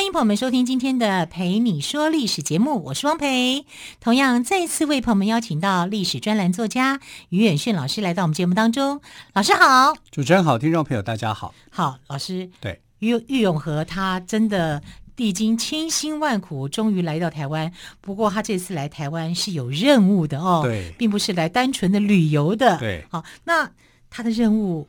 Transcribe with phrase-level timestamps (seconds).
[0.00, 3.66] 欢迎朋友们收听今天的《陪你说历史》节目，我是汪培。
[4.00, 9.02] 同样，再次为朋友们邀请到历史专栏作家于远炫老师来到我们节目当中。
[9.34, 11.54] 老师好，主持人好，听众朋友大家好。
[11.70, 12.48] 好，老师。
[12.62, 12.80] 对。
[13.00, 14.82] 于郁永和，他真的
[15.16, 17.70] 历经千辛万苦，终于来到台湾。
[18.00, 22.78] 不过，他这次来台湾是有任务的哦，对，并不是来单纯的旅游的。
[22.78, 23.70] 对，好，那
[24.08, 24.88] 他的任务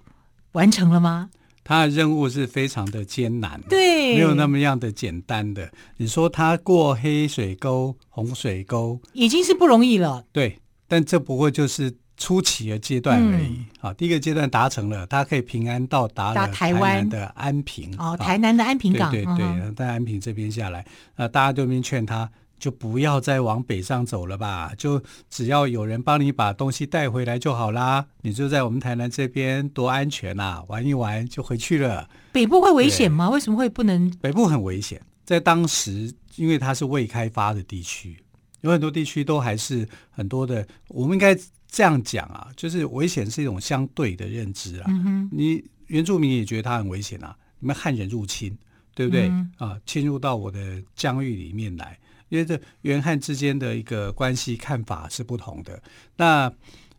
[0.53, 1.29] 完成了吗？
[1.63, 5.71] 他的任务是非常的艰难，对，没有那么样的简单的。
[5.97, 10.23] 你说他过黑水沟、红水沟，已经是不容易了。
[10.31, 11.95] 对，但这不过就是。
[12.17, 17.09] 初期的阶段而已，好、嗯，第一个阶段达成了，他可以平安到达了台湾。
[17.09, 17.91] 的安平。
[17.97, 22.29] 哦，台南的安平港，对对对，在安平这边下来，那大家都边劝他，
[22.61, 32.07] 就不要再往北上走了吧，就只要有人帮你把东西带回来就好啦，你就在我们台南这边多安全啊，玩一玩就回去了。
[32.31, 33.29] 北部会危险吗？
[33.31, 34.09] 为什么会不能？
[34.21, 38.23] 北部很危险，在当时，因为它是未开发的地区，
[38.61, 41.35] 有很多地区都还是很多的，我们应该。
[41.73, 44.87] 这样讲啊，就是危险是一种相对的认知啊。
[44.89, 48.53] 嗯、你原住民也觉得它很危险啊，你们汉人入侵，
[48.93, 49.29] 对不对？
[49.29, 51.97] 嗯、啊，侵入到我的疆域里面来，
[52.31, 55.79] 因为这原汉之间的一个关系看法是不同的。
[56.15, 56.51] 那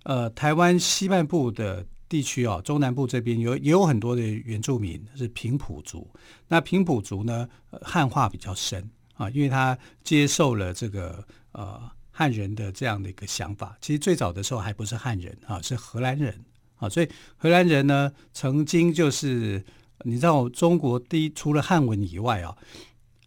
[0.04, 6.08] 呃，台湾西半部的地区哦、中南部这边有也有很多的原住民是平埔族。
[6.46, 7.48] 那平埔族呢，
[7.82, 11.90] 汉化比较深啊，因为他接受了这个呃。
[12.14, 16.44] 汉人的这样的一个想法，其实最早的时候还不是汉人啊，是荷兰人
[16.76, 19.64] 啊，所以荷兰人呢，曾经就是
[20.04, 22.54] 你知道，中国第一除了汉文以外啊，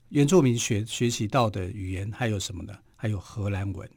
[0.10, 2.74] 原住民学学习到的语言还有什么呢？
[2.96, 3.90] 还有荷兰文，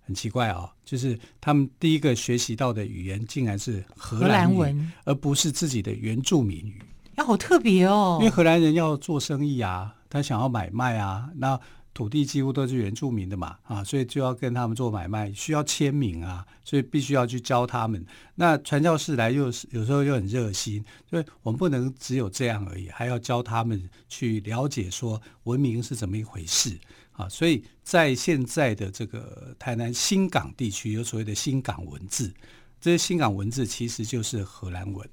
[0.00, 6.82] 很奇怪啊，就是他们第一个学习到的语言竟然是荷兰文，而不是自己的原住民语。
[7.16, 8.18] 呀，好特别哦！
[8.20, 11.60] 因为荷兰人要做生意啊，他想要买卖啊，那。
[11.94, 18.04] 土地几乎都是原住民的嘛，啊，所以就要跟他们做买卖，需要签名啊，所以必须要去教他们。
[18.34, 26.76] 那传教士来又是有时候又很热心，所以我们不能只有这样而已，还要教他们去了解说文明是怎么一回事
[27.12, 27.28] 啊。
[27.28, 32.34] 所以在现在的这个台南新港地区，有所谓的新港文字，
[32.80, 35.08] 这些新港文字其实就是荷兰文。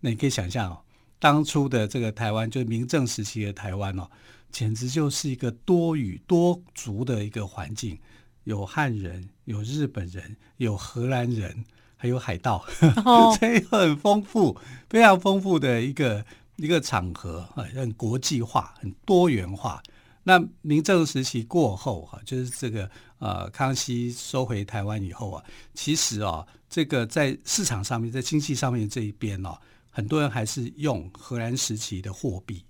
[0.00, 0.82] 那你可以想象哦，
[1.20, 4.10] 当初的这个台湾，就是明郑时期的台湾哦。
[4.52, 7.98] 简直就是一个多语多族的一个环境，
[8.44, 11.64] 有汉人，有日本人，有荷兰人，
[11.96, 12.64] 还有海盗，
[13.04, 14.56] 哦、所以很丰富，
[14.90, 16.24] 非常丰富的一个
[16.56, 19.82] 一个场合，很国际化，很多元化。
[20.24, 29.58] 那明郑时期过后，哈，就是这个呃，康熙收回台湾以后啊，其实啊，这个在市场上面，在经济上面这一边哦，
[29.90, 32.64] 很多人还是用荷兰时期的货币。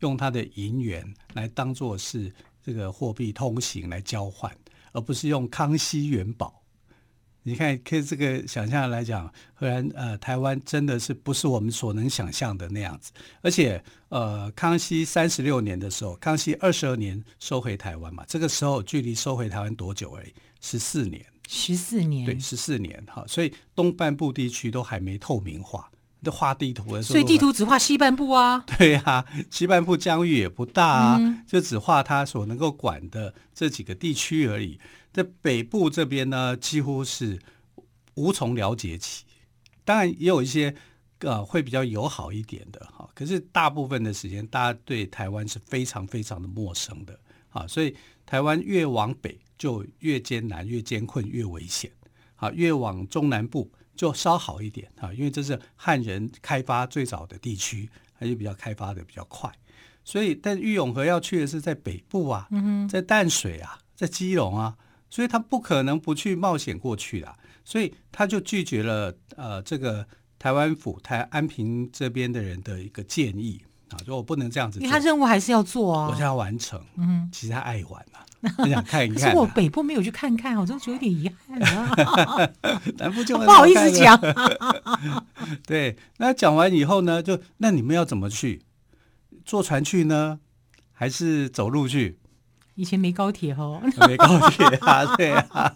[0.00, 2.32] 用它的银元来当做是
[2.62, 4.54] 这个货币通行来交换，
[4.92, 6.62] 而不是用康熙元宝。
[7.44, 13.10] 你看，可以这个想象来讲，荷兰呃台湾真的是不是我们所能想象的那样子。
[13.40, 20.34] 而且呃，康熙三十六年的时候，康熙二十二年收回台湾嘛，这个时候距离收回台湾多久而已？
[20.60, 21.24] 十四年。
[21.48, 22.26] 十四年。
[22.26, 25.90] 对，十四年哈，所以东半部地区都还没透明化。
[26.22, 28.64] 都画地图的时候，所以地图只画西半部啊。
[28.78, 34.78] 对啊，西半部疆域也不大啊，嗯、就只画他所能够管的这几个地区而已。
[35.12, 37.38] 在北部这边呢，几乎是
[38.14, 39.24] 无从了解起。
[39.84, 40.74] 当然也有一些
[41.20, 47.66] 呃会比较友好一点的哈，可是大部分的时间，大家对台湾是非常非常的陌生的啊。
[47.66, 47.96] 所以
[48.26, 51.90] 台湾越往北就越艰难、越艰困、越危险
[52.38, 52.50] 啊。
[52.50, 53.70] 越往中南部。
[53.98, 59.52] 就稍好一点啊，因为这是汉人开发最早的地区，它就比较开发的比较快。
[60.04, 62.48] 所以，但郁永河要去的是在北部啊，
[62.88, 64.76] 在淡水啊，在基隆啊，
[65.10, 70.06] 所以他不可能不去冒险过去的，所以他就拒绝了呃这个
[70.38, 76.80] 台湾府台安平这边的人的一个建议啊，说我不能这样子，因为他任务还是要做啊，我是要完成。
[76.96, 78.24] 嗯，其实他爱玩啊。
[78.56, 82.50] 很想看一看，啊，可是我北部没有去看看，我真的觉得有点遗憾啊。
[82.98, 84.16] 南部就不好意思讲。
[85.66, 88.62] 对，那讲完以后呢，就那你们要怎么去？
[89.44, 90.38] 坐船去呢，
[90.92, 92.18] 还是走路去？
[92.76, 95.74] 以前没高铁哦，没高铁啊， 对啊。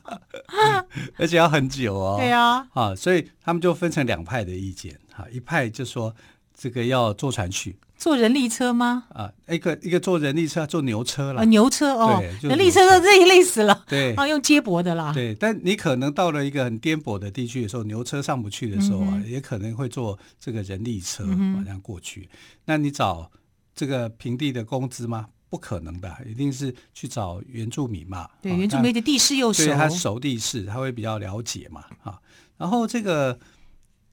[1.19, 2.17] 而且要很久哦。
[2.21, 4.97] 对啊，啊，所以他们就分成两派的意见。
[5.13, 6.15] 哈，一派就说
[6.63, 9.07] 这个要坐船去，坐人力车吗？
[9.09, 11.43] 啊，一个一个坐人力车，坐牛车了。
[11.43, 13.85] 啊，牛车哦，对，人力车都累累死了。
[13.89, 15.13] 对，啊，用接驳的啦。
[15.13, 22.29] 对，但你可能到了一个很颠簸的地区的时候，牛车上不去的时候啊，嗯、也可能会坐这个人力车这样过去。
[22.33, 23.29] 嗯、那你找
[23.75, 25.27] 这个平地的工资吗？
[25.51, 28.29] 不可能的，一定是去找原住民嘛。
[28.41, 31.87] 对，原住民的地势又熟，对，他熟地势，他会比较了解嘛。
[32.05, 32.21] 啊，
[32.57, 33.37] 然后这个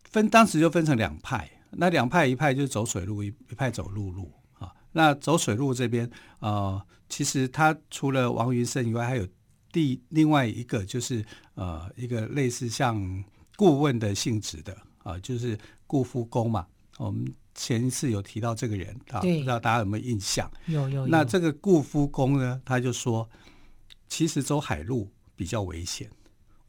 [0.10, 4.72] 分当时就分成两派，那两派一派就是走水路，一一派走陆路啊。
[4.92, 9.28] 那走水路这边，呃，其实他除了王云生以外，还有
[9.72, 11.26] 第另外一个就是
[11.56, 13.24] 呃一个类似像
[13.56, 16.68] 顾问的性质的啊，就是顾夫公嘛，
[16.98, 17.34] 我们。
[17.56, 20.50] 前一次有提到这个人啊，不知道大家有没有印象？
[20.68, 21.08] 有有有。
[21.08, 23.30] 那这个顾夫公呢，他就说，
[24.08, 26.10] 其实走海路比较危险。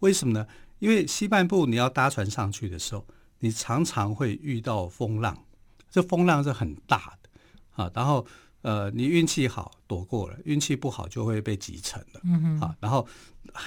[0.00, 0.44] 为什么呢？
[0.81, 3.06] 因为西半部你要搭船上去的时候，
[3.40, 5.37] 你常常会遇到风浪，
[5.90, 7.90] 这风浪是很大的啊。
[7.94, 8.26] 然后
[8.62, 12.20] 呃，你运气好躲过了，运气不好就会被击沉了。
[12.22, 12.60] 嗯哼。
[12.60, 13.06] 啊，然后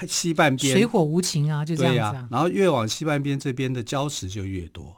[0.08, 2.10] 西半边水火无情啊，就这样子啊。
[2.10, 2.28] 对呀。
[2.30, 4.96] 然后越往西半边这边的礁石就越多。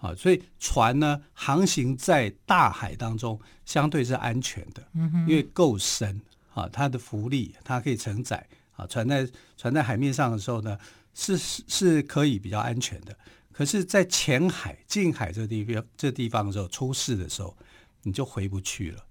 [0.00, 4.86] 啊，所以船呢，航行在大海当中相对是安全的，
[5.26, 6.22] 因为够深
[6.54, 8.46] 啊，它的浮力它可以承载
[8.76, 10.78] 啊，船在船在海面上的时候呢，
[11.14, 13.18] 是是可以比较安全的。
[13.58, 17.56] 可是，在浅海、近海这地方这地方的时候，出事的时候，
[18.04, 19.04] 你就回不去了，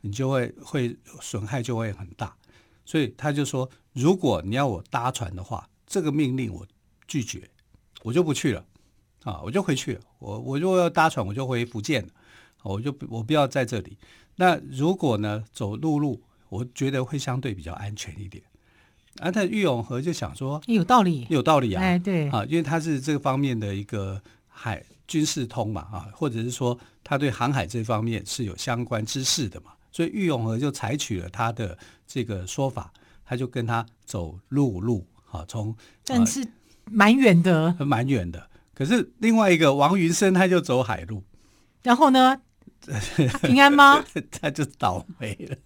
[0.00, 2.36] 你就会会损害就会很大。
[2.84, 6.66] 所以他就说，如果你要我搭船的话，这个命令我
[7.06, 7.48] 拒绝，
[8.02, 8.66] 我就不去了。
[9.22, 9.96] 啊，我就回去。
[10.18, 12.04] 我我如果要搭船，我就回福建。
[12.64, 13.96] 我就我不要在这里。
[14.34, 18.42] 那如果呢，走陆路，我觉得会相对比较安全一点。
[19.18, 21.82] 啊，但郁永河就想说，有道理，有道理啊。
[21.82, 31.76] 哎，对啊，因为他是这个方面的一个海军事通嘛，啊，或者是说他对航海这方面是有相关知识的嘛，所以郁永河就采取了他的
[32.06, 32.92] 这个说法，
[33.24, 35.74] 他就跟他走陆路，啊，从
[36.04, 36.46] 但是
[36.84, 38.48] 蛮远的，蛮远的。
[38.74, 41.22] 可是另外一个王云生他就走海路，
[41.82, 42.40] 然后呢？
[43.42, 44.04] 平安吗？
[44.30, 45.56] 他就倒霉了。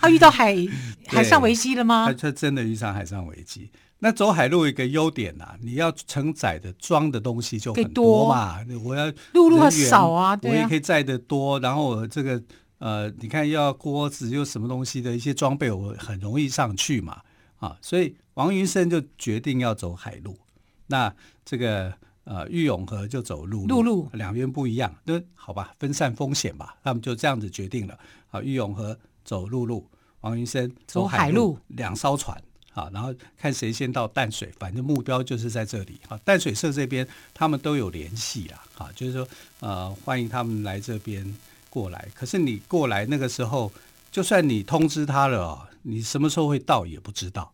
[0.00, 0.56] 他遇到海
[1.06, 2.06] 海上危机了吗？
[2.06, 3.70] 他他真的遇上海上危机。
[4.00, 8.64] 那走海路一个优点呐、啊，你要承载的装的东西就很多嘛。
[8.64, 11.60] 多我要陆路很少啊，对啊，我也可以载的多。
[11.60, 12.42] 然后我这个
[12.78, 17.20] 呃，你看要锅子又什么东西的一些装备，我很容易上去嘛。
[17.58, 20.38] 啊，所以王云生就决定要走海路。
[20.86, 21.14] 那
[21.44, 21.92] 这个。
[22.24, 27.98] 呃，玉永和就走陆路，陆路两边不一样，那好吧，分散风险吧，他们就这样子决定了。
[28.30, 28.96] 啊，玉永河
[29.30, 29.88] 走陆路，
[30.22, 32.36] 王云生走海路，两艘船，
[32.72, 36.00] 啊，然后看谁先到淡水，反正目标就是在这里。
[36.08, 39.28] 啊，淡水社这边他们都有联系了，好，就是说
[39.60, 41.24] 呃，欢迎他们来这边
[41.68, 42.08] 过来。
[42.12, 43.70] 可是你过来那个时候，
[44.10, 47.52] 就算你通知他了，哦，你什么时候会到也不知道。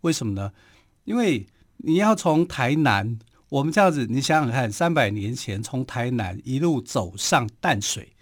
[0.00, 0.52] 为什么呢？
[1.04, 1.46] 因为
[1.76, 3.16] 你要从台南。
[3.48, 8.12] 我们这样子，你想想看，三百年前从台南一路走上淡水，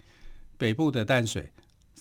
[0.57, 1.49] 北部的淡水，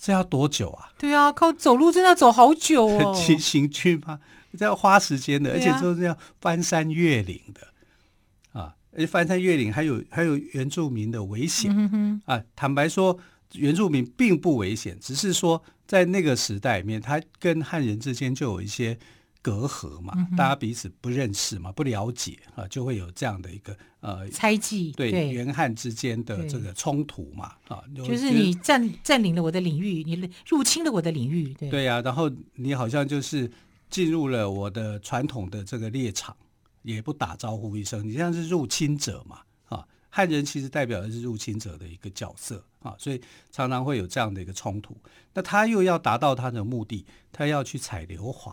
[0.00, 0.90] 这要多久啊？
[0.96, 3.12] 对啊，靠走路真的要走好久哦。
[3.18, 4.18] 骑行军吗？
[4.58, 8.74] 这要花时间的，而且就是要翻山越岭的啊！
[8.92, 12.42] 而且翻山越岭还有还有原住民的危险、嗯、啊！
[12.56, 13.18] 坦白说，
[13.52, 18.98] 原住民并不危险，只是说在那个时代里面，他跟汉人之间就有一些。
[19.42, 33.50] 隔阂嘛，大家彼此不认识嘛，不了解啊，就会有这样的一个呃猜忌，对原汉之间的这个冲突嘛啊，就是你占占领了我的领域，你入侵了我的领域，对对呀、啊，然后你好像就是
[33.88, 36.36] 进入了我的传统的这个猎场，
[36.82, 43.18] 也不打招呼一声，你像是入侵者嘛啊，汉人其实代表的是入侵者的一个角色啊，所以
[43.50, 44.94] 常常会有这样的一个冲突。
[45.32, 48.52] 那他又要达到他的目的，他要去采硫磺。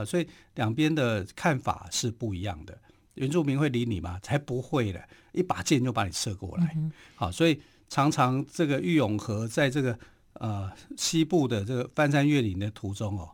[0.00, 2.78] 啊，所以两边的看法是不一样的。
[3.14, 4.18] 原住民会理你吗？
[4.22, 5.02] 才不会的，
[5.32, 6.76] 一把箭就把你射过来。
[7.14, 9.98] 好，所以常常这个玉永河在这个
[10.34, 13.28] 呃西部的这个翻山越岭的途中哦，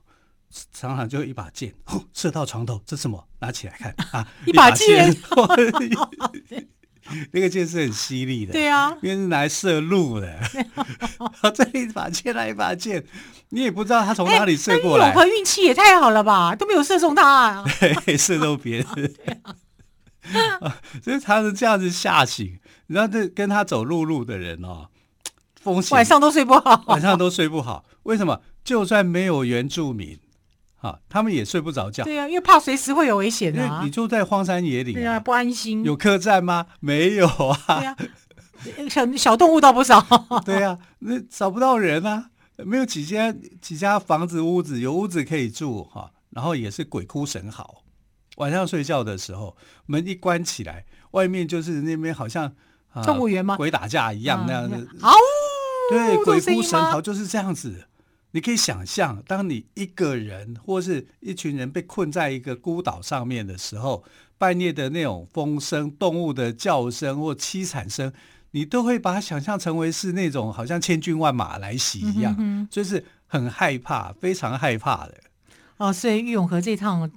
[0.73, 1.73] 常常就一把箭
[2.13, 3.29] 射到床头，这是什么？
[3.39, 5.15] 拿起来看啊， 一把箭。
[7.33, 10.39] 那个箭是很犀利的，对啊，因为是拿来射鹿的。
[11.55, 13.05] 这一把箭，那一把箭，
[13.51, 15.11] 你也不知道他从哪里射过来。
[15.11, 17.65] 郁永河运气也太好了吧，都没有射中他啊，
[18.05, 19.15] 对，射中别人。
[20.61, 22.59] 啊，所以他是这样子吓醒，
[22.89, 24.89] 你知道这跟他走陆路的人哦，
[25.61, 27.85] 风险晚上都睡不好，晚上都睡不好。
[28.05, 28.41] 为什么？
[28.65, 30.19] 就算没有原住民
[30.87, 32.05] 啊，他们也睡不着觉。
[32.05, 33.81] 对啊，因为怕随时会有危险啊。
[33.83, 35.85] 你住在荒山野岭，对啊，不安心。
[35.85, 36.67] 有客栈吗？
[36.81, 37.59] 没有啊。
[37.67, 37.97] 对啊，
[38.89, 40.01] 小小动物倒不少。
[40.47, 46.13] 对啊，那找不到人啊，没有几间几家房子屋子，有屋子可以住哈。
[46.31, 47.83] 然后也是鬼哭神嚎，
[48.37, 52.53] 晚上睡觉的时候门一关起来，外面就是那边好像
[53.05, 53.57] 动物园吗？
[53.57, 54.77] 鬼打架一样那样的。
[55.01, 55.15] 好，
[55.91, 57.87] 对，鬼哭神嚎就是这样子。
[58.37, 64.05] 你可以想象，当你一个人或是一群人被困在一个孤岛上面的时候，
[64.37, 68.13] 半夜的那种风声、动物的叫声或凄惨声，
[68.51, 75.15] 你都会把它想象成为是那种好像千军万马来袭一样，嗯、哼哼就是很害怕，非常害怕的。
[75.79, 77.11] 哦，所以玉永和这趟。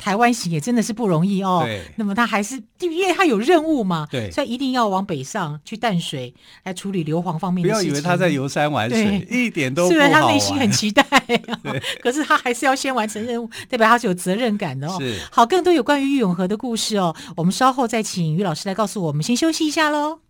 [0.00, 1.62] 台湾行也真的是不容易哦。
[1.64, 1.82] 对。
[1.96, 7.90] 那么他还是因为他有任务嘛，对，所以一定要往北上去淡水来处理硫磺方面的事情。
[7.90, 9.92] 不要以为他在游山玩水，一点都不好。
[9.92, 11.04] 虽然他内心很期待，
[12.02, 14.96] 可是他还是要先完成任务，代表他是有责任感的哦。
[14.98, 15.20] 是。
[15.30, 19.22] 好，更多有关于玉永和的故事哦，我们稍后再请于老师来告诉我们。
[19.22, 20.29] 先休息一下喽。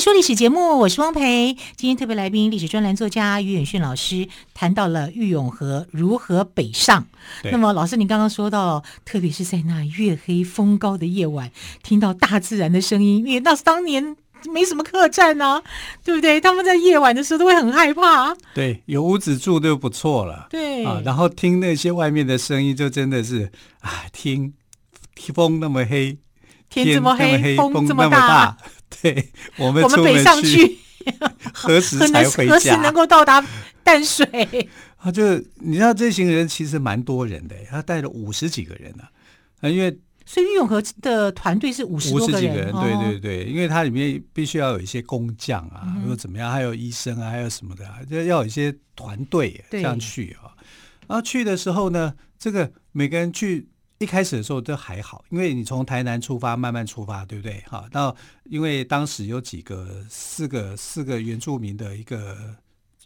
[0.00, 1.56] 说历史节目，我是汪培。
[1.74, 7.06] 今天特别来宾，历史专栏作家于远逊老师谈到了玉永河如何北上。
[7.44, 11.50] 那么，老师，你刚刚说到，特别是在那月黑风高的夜晚，
[11.82, 14.16] 听到大自然的声音，因为那是当年
[14.52, 15.62] 没什么客栈呢、
[16.04, 16.40] 对不对？
[16.40, 18.36] 他们在夜晚的时候都会很害怕。
[18.54, 20.48] 对，有屋子住就不错了。
[20.50, 23.50] 对啊，然后听那些外面的声音，就真的是
[23.80, 24.52] 啊，听
[25.34, 26.18] 风那，么黑，
[26.68, 28.56] 天这么黑，风这么大。
[29.02, 30.78] 对，我们我们北上去，
[31.52, 32.52] 何时才回家？
[32.52, 33.44] 何时能够到达
[33.82, 34.68] 淡水？
[34.96, 39.04] 啊，就你知道这行人其实蛮多人的，他带了五十几个人呢、
[39.60, 39.68] 啊。
[39.68, 50.50] 因为所以郁永和的团队是五十几个人，对对对，因为它里面必须要有一些工匠啊，或、嗯、者怎么样，还有医生啊，还有什么的、啊，就要有一些团队这样去啊。
[51.06, 53.68] 然后去的时候呢，这个每个人去。
[53.98, 57.62] 一开始的时候都还好，因为你从台南出发，慢慢出发，对不对？
[57.66, 62.36] 好，那因为当时有几个四个四个原住民的一个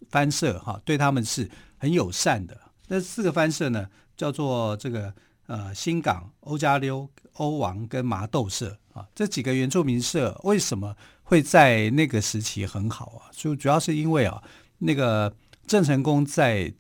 [0.09, 2.61] 番社，哈，对他们是很友善的。
[2.89, 5.15] 那四个番社呢，叫做这个
[5.47, 13.31] 呃新港、欧加溜、欧王跟麻豆社啊，这几个原住民社为什么会在那个时期很好啊？
[13.31, 14.43] 就主要是因为啊，
[14.79, 15.33] 那个
[15.67, 16.75] 郑成功在。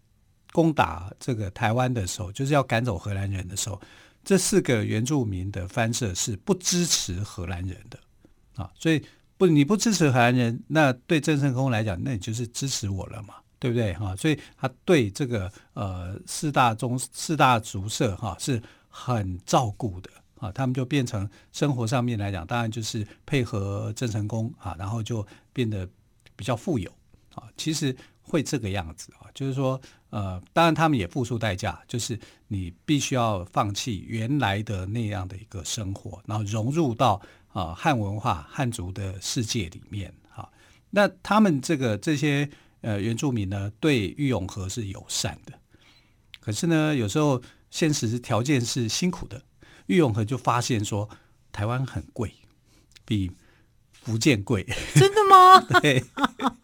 [0.52, 3.80] 攻打这个台湾的时候，就是要赶走荷兰人的时候，
[4.24, 7.98] 这四个原住民的番社是不支持荷兰人的
[8.56, 9.00] 啊，所以
[9.38, 14.14] 不你不支持荷兰人，那对郑成功来讲，那你就是支持我了嘛，对不对哈？
[14.16, 25.88] 所以他对这个呃四大宗四大族社哈是很照顾的啊，他们就变成生活上面来讲，当然就是配合郑成功啊，然后就变得
[26.34, 26.90] 比较富有
[27.34, 29.80] 啊，其实会这个样子啊，就是说。
[30.10, 37.14] 呃，当然他们也付出代价，就是你必须要放弃原来的那样的一个生活，然后融入到
[37.52, 40.12] 啊、呃、汉文化、汉族的世界里面。
[40.28, 40.48] 哈、啊，
[40.90, 42.50] 那他们这个这些
[42.80, 45.52] 呃原住民呢，对玉永河是友善的，
[46.40, 47.40] 可是呢，有时候
[47.70, 49.40] 现实条件是辛苦的。
[49.86, 51.08] 玉永河就发现说，
[51.52, 52.34] 台湾很贵，
[53.04, 53.30] 比
[53.92, 54.66] 福建贵。
[54.94, 55.60] 真的吗？
[55.80, 56.04] 对，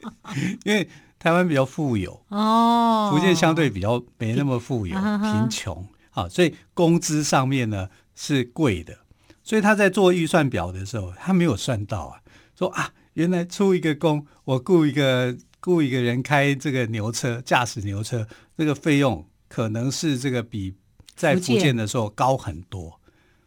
[0.67, 0.89] 因为。
[1.27, 8.97] 台湾比较富有哦，福建相对比较没那么富有，贫穷啊，所以工资上面呢是贵的，
[9.43, 12.21] 所以他在做预算表的时候，他没有算到啊，
[12.57, 18.25] 说啊，原来出一个工，我雇一个雇一个人开这个牛车，驾驶牛车，
[18.57, 20.77] 这个费用可能是这个比
[21.17, 23.01] 在福建的时候高很多。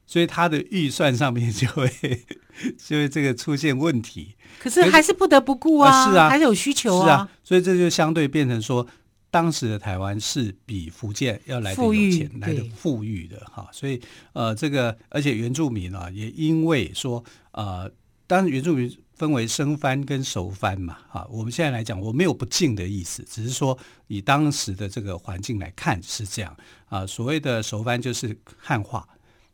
[0.10, 1.88] 所以他的预算上面就会
[2.84, 8.88] 就会这个出现问题，可是还是不得不顾啊，是啊，还是有需求啊，是啊，所以这就相对变成说，
[9.30, 14.02] 当时的台湾是比福建要来的有钱，来的富裕的哈，所以
[14.34, 17.88] 呃，这个而且原住民啊，也因为说呃，
[18.26, 27.06] 当然原住民分为生番跟熟番嘛，啊，我们现在来讲，我没有不敬的意思，只是说以当时的这个环境来看是这样啊。
[27.06, 29.08] 所谓的熟番就是汉化，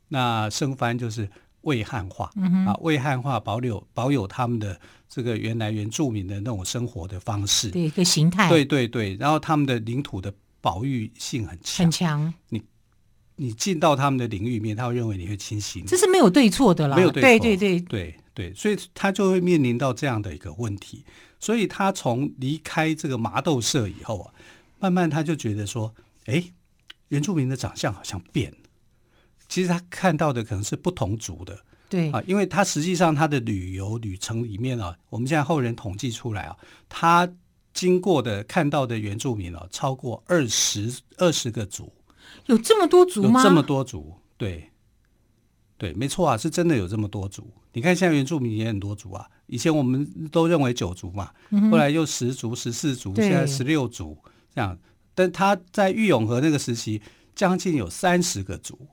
[0.07, 1.29] 那生番就是
[1.61, 2.31] 魏汉化，
[2.65, 12.61] 啊，魏汉化保留保有他们的这个原来原住民的那种生活的方式，对，一个形态，对对对，然后他们的领土的保育性很强，很强，你。
[13.37, 16.95] 你进到他们的领域里面，他会认为你会清醒，这是没有对错的啦。
[16.95, 21.03] 没有对错，对对对对对，所以他就会面临到这样的一个问题。
[21.37, 24.31] 所以他从离开这个麻豆社以后啊，
[24.79, 25.93] 慢慢他就觉得说，
[26.27, 26.41] 哎，
[27.09, 28.57] 原住民的长相好像变了。
[29.47, 31.57] 其实他看到的可能是不同族的，
[31.89, 36.55] 对啊，因为他实际上他的旅游旅程里面啊，我们现在后人统计出来啊，
[36.89, 37.29] 他
[37.73, 41.93] 经过的看到的原住民啊，超过二十二十个族。
[42.47, 43.41] 有这么多族吗？
[43.41, 44.69] 有这么多族，对，
[45.77, 47.51] 对，没错啊，是真的有这么多族。
[47.73, 49.27] 你看，现在原住民也很多族啊。
[49.47, 54.17] 以前我们都认为九族嘛，嗯、后来又十族、十四族，现在十六族
[54.53, 54.77] 这样。
[55.13, 57.01] 但他在玉永和那个时期，
[57.35, 58.87] 将近有三十个族，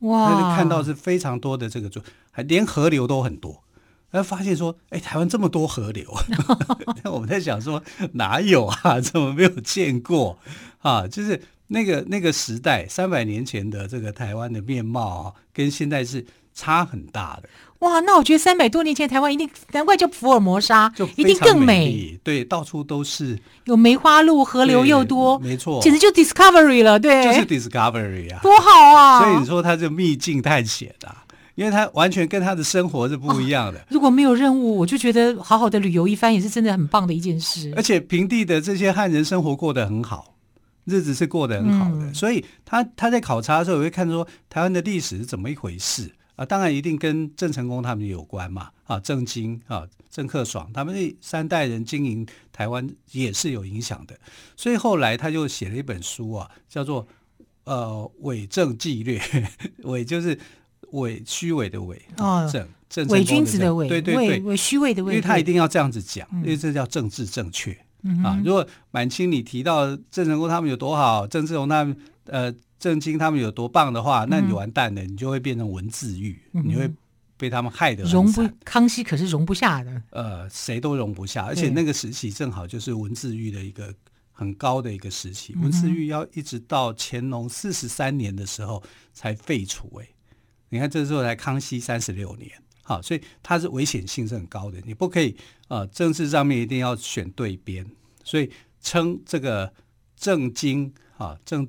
[0.00, 0.30] 哇！
[0.30, 3.62] 那看到是非常多的这个就，还连河流都很多。
[4.10, 6.12] 然后发现说，哎，台湾这么多河流，
[7.04, 9.00] 我们在想说，哪有啊？
[9.02, 10.38] 怎么没有见过
[10.80, 11.06] 啊？
[11.06, 11.42] 就是。
[11.68, 16.24] 那个那个时代，三百年前的这个台湾的面貌啊，跟现在是
[16.56, 17.48] 差很大的。
[17.80, 22.18] 哇，那我觉得三百多年前台湾一定，难怪叫福尔摩沙，就一定更美。
[22.24, 29.20] 对，到处都是有梅花鹿，河流又多，没错，简直就 discovery 了，对，就是 discovery 啊，多好啊！
[29.20, 31.22] 所以你说它就秘境探险啊，
[31.54, 33.78] 因为他完全跟他的生活是不一样的。
[33.78, 37.70] 哦，如果没有任务，我就觉得好好的旅游一番也是真的很棒的一件事。
[37.76, 40.32] 而且平地的这些汉人生活过得很好。
[40.86, 46.46] 日子是过得很好的，嗯、所以他他在考察的时候也会看说台湾的历史是怎么一回事啊？
[46.46, 54.16] 当然一定跟郑成功他们有关嘛啊，郑经啊，郑克爽他们这三代人经营台湾也是有影响的。
[54.56, 57.06] 所以后来他就写了一本书啊，叫做
[57.64, 57.86] 呃
[58.20, 59.18] 《伪郑纪略》，
[59.84, 60.38] 伪就是
[60.92, 67.76] 伪虚伪的伪啊，郑郑伪君子的伪，对对对，伪虚伪的伪，因为他一定要这样子讲，嗯、因为这叫政治正确。
[68.22, 71.96] 啊，如果满清你提到郑成功他们有多好，郑志龙他们
[72.26, 76.90] 呃郑经他们有多棒的话，那你完蛋了，你就会变成文字狱，嗯、你会
[77.36, 78.04] 被他们害得。
[78.04, 83.94] 容不康熙可是容不下的，呃，谁都容不下，而且那个时期正好就是文字狱的一个
[84.32, 89.90] 很高的一个时期，文字狱要一直到乾隆四十三年的时候才废除。
[90.00, 90.08] 哎，
[90.68, 92.50] 你看这时候才康熙三十六年。
[92.82, 95.36] 好，所以它是危险性是很高的，你不可以
[95.66, 97.84] 呃政治上面一定要选对边，
[98.22, 98.48] 所以
[98.80, 99.74] 称这个
[100.16, 101.68] 郑经啊郑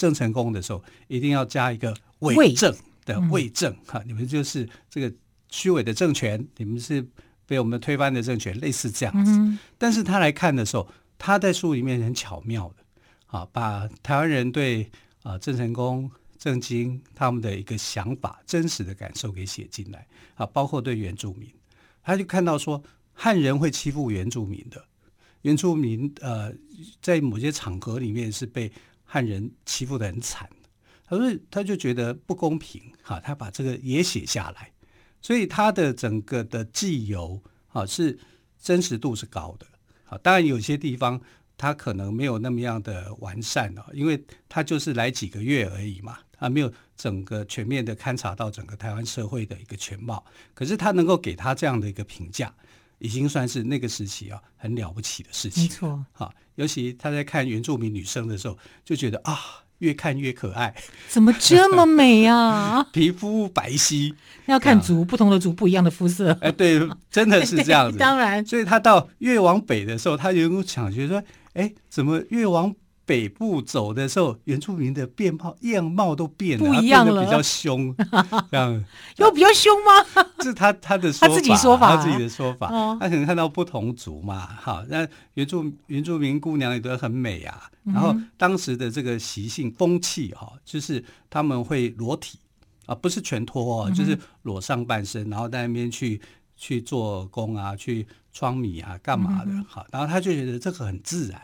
[0.00, 5.12] 郑成功的时候，一定要加一个伪政的伪政哈，你们就是这个
[5.50, 7.06] 虚伪的政权，你们是
[7.44, 9.32] 被我们推翻的政权，类似这样子。
[9.32, 12.76] 嗯、但是他来看的时候，他在书里面很巧妙的
[13.26, 14.90] 啊，把台湾人对
[15.22, 16.10] 啊郑成功。
[16.40, 21.46] 郑经他们的一个想法、真实的感受给写进来啊，包括对原住民，
[22.02, 22.82] 他就看到说
[23.12, 24.82] 汉人会欺负原住民的，
[25.42, 26.50] 原住民呃
[27.02, 28.72] 在某些场合里面是被
[29.12, 30.48] 汉人欺负得很惨，
[31.04, 34.70] 他说他就觉得不公平哈，他把这个也写下来，
[35.20, 37.42] 所以他的整个的记游
[37.72, 38.16] 啊是
[38.62, 39.66] 真实度是高的。
[40.04, 41.20] 啊，当然有些地方
[41.56, 46.20] 他可能没有那么样的完善啊，因为他就是来几个月而已嘛。
[46.38, 52.54] 啊，没有整个全面的勘察到整个台湾社会的一个全貌，可是他能够给他这样的一个评价，
[53.00, 55.64] 已经算是那个时期啊很了不起的事情。
[55.64, 59.36] 没错，哈，尤其他在看原住民女生的时候，就觉得啊，
[59.78, 60.74] 越看越可爱，
[61.08, 62.86] 怎么这么美啊？
[62.92, 64.14] 皮肤白皙，
[64.46, 66.36] 要看族，不同的族不一样的肤色。
[66.40, 67.96] 哎，对，真的是这样子。
[67.98, 71.22] 当然，所以他到越往北的时候，他有想觉得说，
[71.54, 72.74] 哎，怎么越往
[73.10, 77.92] 北部走的时候，原住民的面貌样貌都变了，不一样了，比较凶，
[78.52, 78.84] 这样
[79.16, 80.24] 有比较凶吗？
[80.38, 82.68] 这是他他的说法，他自己说法，他自己的说法。
[83.00, 87.68] 他可能看到不同族嘛，好，那原住原住民姑娘也都很美啊。
[87.82, 92.38] 然后当时的这个习性风气哈，就是他们会裸体
[92.86, 96.20] 啊，不是全脱哦，就是裸上半身，然后在那边去
[96.56, 99.50] 去做工啊，去装米啊，干嘛的？
[99.66, 101.40] 好，然后他就觉得这个很自然。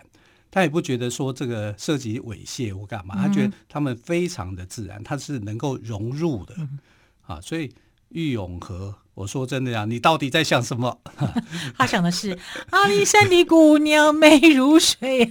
[0.57, 6.55] 他也不觉得说这个涉及猥亵或干嘛，他觉得他们非常的自然，他是能够融入的
[7.27, 7.39] 啊。
[7.43, 7.71] 所以
[8.09, 10.99] 郁永和我说真的呀，你到底在想什么？
[11.77, 12.39] 他想的是
[12.71, 15.25] 阿里山的姑娘美如水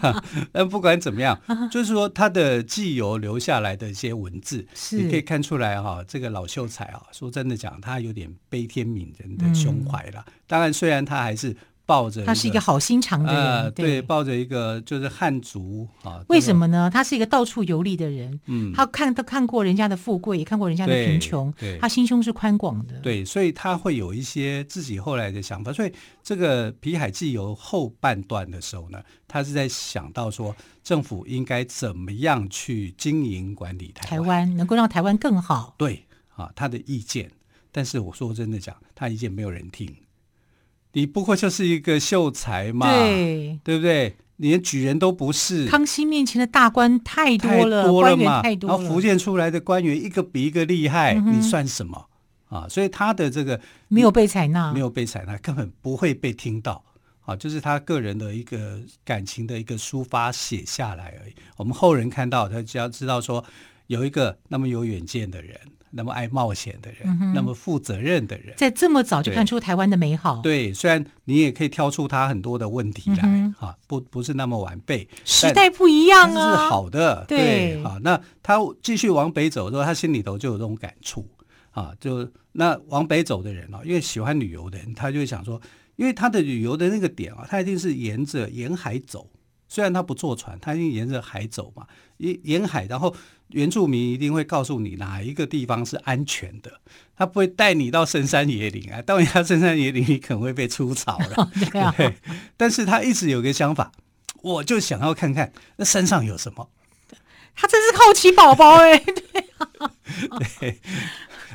[0.00, 0.24] 啊。
[0.50, 10.24] 但不管怎么样，就是说他的记游留下来的一些文字，是你可以看出来哈，这个老秀才啊，说真的讲，他有点悲天悯人的胸怀了。
[10.26, 11.56] 嗯、当然，虽然他还是。
[11.86, 16.20] 抱着他是一个好心肠的人，呃、对，抱着一个就是汉族啊。
[16.28, 16.90] 为什么呢？
[16.92, 25.72] 他是一个到处游历的人，嗯，他看他看过人家的富贵，也看过人家的贫穷，对，他心胸是宽广的，对，所以他会有一些自己后来的想法。
[25.72, 25.92] 所以
[26.24, 35.76] 这个《皮海纪游》后半段的时候呢，他是在想到说，政府应该怎么样去经营管理台湾，台湾能够让台湾更好。
[35.78, 37.30] 对啊，他的意见，
[37.70, 39.94] 但是我说真的讲，他意见没有人听。
[40.96, 44.16] 你不过就是一个秀才嘛，对，对不对？
[44.36, 45.66] 连举人都不是。
[45.66, 48.78] 康熙面前的大官太多了，太多了嘛，官员太多了。
[48.78, 52.06] 然后福建出来的官员一个比一个厉害，嗯、你算什么
[52.48, 52.66] 啊？
[52.66, 56.82] 所以他的这个没有被采纳，没有被采纳，根本不会被听到
[57.26, 57.36] 啊！
[57.36, 61.34] 就是他个人的一个感情的一个抒发写下来而已。
[61.58, 63.44] 我们后人看到，他只要知道说
[63.88, 65.60] 有一个那么有远见的人。
[65.90, 70.40] 那么爱冒险的人，嗯、那么负责任的人，在这么早就看出台湾的美好。
[70.42, 77.24] 对，虽然你也可以挑出他很多的问题来，嗯、啊，不不是那么完备，时代不一样啊，是好的。
[77.26, 81.26] 对，对，好，那他继续往北走的时候，他心里头就有这种感触
[81.70, 85.60] 啊，就那往北走的人啊，因为喜欢旅游的人，他就会想说，
[85.96, 89.30] 因为他的旅游的那个点啊，他一定是沿着沿海走。
[89.68, 91.84] 虽然他不坐船，他一定沿着海走嘛，
[92.18, 93.12] 沿沿海，然后
[93.48, 96.80] 原住民一定会告诉你哪一个地方是安全的，
[97.16, 101.50] 他不会带你到深山野岭啊，到人家深山野岭，你可能会被出草了。
[101.70, 102.16] 对啊，对，
[102.56, 103.92] 但是他一直有个想法，
[104.42, 106.68] 我就想要看看那山上有什么。
[107.54, 109.90] 他真是好奇宝宝哎， 对啊，
[110.60, 110.78] 对，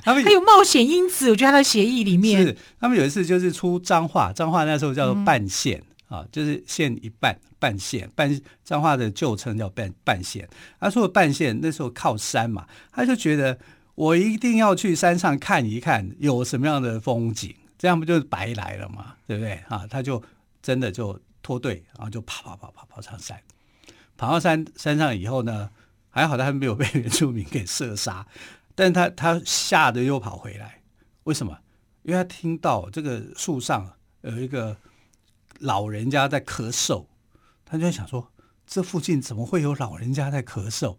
[0.03, 5.77] 他们还有冒险因子，我觉得他的协议里面是他们有一次就是出彰化，彰化那时候叫做半县。
[5.77, 10.45] 嗯啊，就是县一半半县，半彰化的旧称叫半半县。
[10.77, 13.57] 他说半县那时候靠山嘛，他就觉得
[13.95, 19.53] 我一定要去山上看一看有什么样的风景，这样不就是白来了嘛，对不对？
[19.69, 20.21] 啊，他就
[20.61, 23.41] 真的就脱队，然后就跑跑跑跑跑上山，
[24.17, 25.69] 跑到山山上以后呢，
[26.09, 28.27] 还好他没有被原住民给射杀，
[28.75, 30.81] 但他他吓得又跑回来，
[31.23, 31.57] 为什么？
[32.03, 33.93] 因为他听到这个树上
[34.23, 34.75] 有一个。
[35.61, 37.05] 老人家在咳嗽，
[37.63, 38.31] 他就在想说：
[38.65, 40.97] 这附近怎么会有老人家在咳嗽？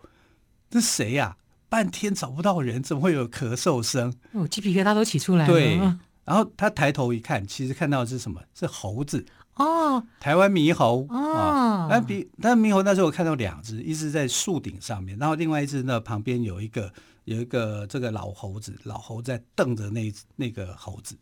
[0.71, 1.37] 这谁呀？
[1.69, 4.15] 半天找不到人，怎么会有咳嗽声？
[4.33, 5.53] 哦，鸡皮疙瘩都起出来了。
[5.53, 5.77] 对，
[6.25, 8.41] 然后他抬头一看，其实看到的是什么？
[8.55, 11.87] 是猴子哦，台湾猕猴哦。
[11.91, 16.93] 那比那猕猴那时候我看到两只，一只在树顶上面，然后另外一只呢旁边有一个
[17.25, 21.17] 有一个这个老猴子，老猴在瞪着那那个猴子。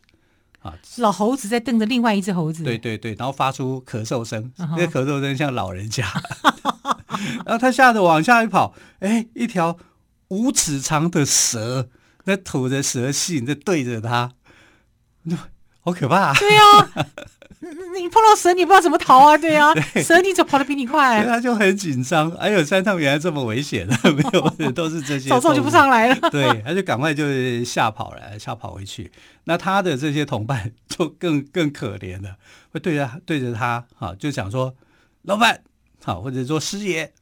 [0.61, 4.88] 啊，老猴子在瞪着另外一只猴子，对对对，然后发出咳嗽声，那、uh huh.
[4.88, 6.07] 咳嗽声像老人家，
[7.44, 9.79] 然后他吓得往下一跑，哎，一条
[10.29, 11.88] 五尺长的蛇
[12.25, 14.33] 在吐着蛇信在对着他，
[15.81, 16.35] 好可怕，啊！
[16.38, 16.62] 对呀，
[16.94, 17.07] 啊。
[17.99, 19.37] 你碰到蛇，你不知道怎么逃啊？
[19.37, 21.25] 对啊， 对蛇你怎么跑得比你快？
[21.25, 22.31] 他就很紧张。
[22.33, 24.23] 哎呦，山上原来这么危险， 没
[24.65, 25.29] 有，都是这些。
[25.29, 26.31] 早早就不上来了。
[26.31, 27.25] 对，他就赶快就
[27.65, 29.11] 吓跑了，吓跑回去。
[29.45, 32.37] 那他的这些同伴就更更可怜了，
[32.73, 34.75] 会对着对着他，哈，就想说
[35.23, 35.63] 老板，
[36.03, 37.13] 好，或者说师爷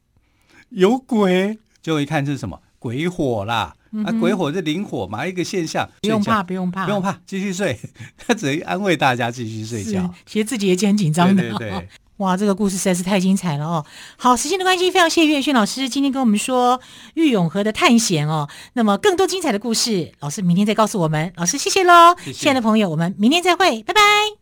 [0.70, 3.74] 有鬼，结果一看是什么鬼火啦。
[4.04, 7.78] 啊，鬼火是灵火嘛，一个现象，不用怕，不用怕，不用怕，继续睡。
[8.18, 10.12] 他只能安慰大家继续睡觉。
[10.26, 11.42] 其实自己也很紧张的。
[11.42, 11.88] 对对对。
[12.18, 13.86] 哇，这个故事实在是太精彩了哦！
[14.16, 16.80] 好，时间的关系，非常谢谢岳轩老师今天跟我们说
[17.14, 18.48] 玉永河的探险哦。
[18.72, 21.32] 那么更多精彩的故事，老师明天再告诉我们。
[21.36, 22.32] 老师谢谢喽，谢谢。
[22.32, 24.37] 亲爱的朋友，我们明天再会，拜拜。